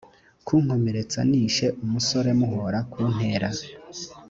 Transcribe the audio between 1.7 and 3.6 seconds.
umusore muhora kuntera